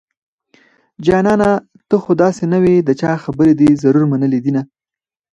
[1.05, 1.49] جانانه
[1.89, 4.61] ته خو داسې نه وي د چا خبرې دې ضرور منلي دينه